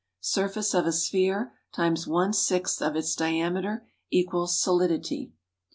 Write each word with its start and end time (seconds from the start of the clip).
Surface 0.21 0.73
of 0.73 0.87
a 0.87 0.91
sphere 0.91 1.53
× 1.75 2.07
one 2.07 2.33
sixth 2.33 2.81
of 2.81 2.95
its 2.95 3.13
diameter 3.15 3.85
= 4.25 4.45
Solidity. 4.47 5.31